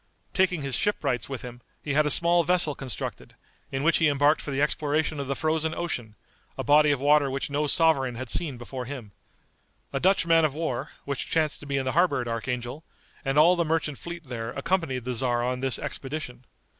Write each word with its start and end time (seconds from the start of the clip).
Taking 0.33 0.63
his 0.63 0.75
shipwrights 0.75 1.29
with 1.29 1.43
him, 1.43 1.61
he 1.83 1.93
had 1.93 2.07
a 2.07 2.09
small 2.09 2.43
vessel 2.43 2.73
constructed, 2.73 3.35
in 3.71 3.83
which 3.83 3.97
he 3.97 4.09
embarked 4.09 4.41
for 4.41 4.49
the 4.49 4.59
exploration 4.59 5.19
of 5.19 5.27
the 5.27 5.35
Frozen 5.35 5.75
Ocean, 5.75 6.15
a 6.57 6.63
body 6.63 6.89
of 6.89 6.99
water 6.99 7.29
which 7.29 7.51
no 7.51 7.67
sovereign 7.67 8.15
had 8.15 8.27
seen 8.31 8.57
before 8.57 8.85
him. 8.85 9.11
A 9.93 9.99
Dutch 9.99 10.25
man 10.25 10.43
of 10.43 10.55
war, 10.55 10.89
which 11.05 11.29
chanced 11.29 11.59
to 11.59 11.67
be 11.67 11.77
in 11.77 11.85
the 11.85 11.91
harbor 11.91 12.19
at 12.19 12.27
Archangel, 12.27 12.83
and 13.23 13.37
all 13.37 13.55
the 13.55 13.63
merchant 13.63 13.99
fleet 13.99 14.27
there 14.27 14.49
accompanied 14.53 15.05
the 15.05 15.13
tzar 15.13 15.43
on 15.43 15.59
this 15.59 15.77
expedition. 15.77 16.45